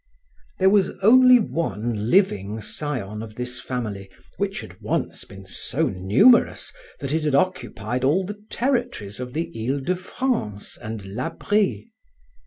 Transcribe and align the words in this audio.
There 0.57 0.71
was 0.71 0.93
only 1.03 1.37
one 1.39 2.09
living 2.09 2.59
scion 2.59 3.21
of 3.21 3.35
this 3.35 3.59
family 3.59 4.09
which 4.37 4.61
had 4.61 4.81
once 4.81 5.25
been 5.25 5.45
so 5.45 5.85
numerous 5.89 6.73
that 7.01 7.13
it 7.13 7.21
had 7.23 7.35
occupied 7.35 8.03
all 8.03 8.25
the 8.25 8.43
territories 8.49 9.19
of 9.19 9.33
the 9.33 9.51
Ile 9.55 9.79
de 9.79 9.95
France 9.95 10.79
and 10.81 11.05
La 11.05 11.29
Brie. 11.29 11.85